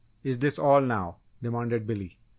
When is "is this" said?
0.23-0.57